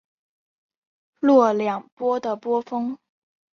[1.19, 2.97] 若两波的波峰。